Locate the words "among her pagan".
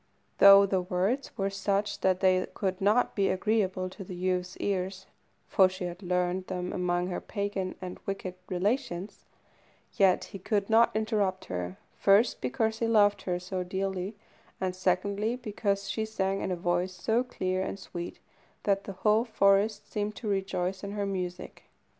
6.73-7.75